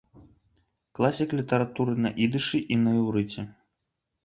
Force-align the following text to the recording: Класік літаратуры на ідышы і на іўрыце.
Класік 0.99 1.35
літаратуры 1.41 1.93
на 2.07 2.13
ідышы 2.29 2.59
і 2.65 2.75
на 2.87 2.97
іўрыце. 3.03 3.49